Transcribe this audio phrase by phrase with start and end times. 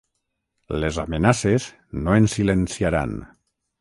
[0.83, 1.67] Les amenaces
[2.07, 3.15] no ens silenciaran.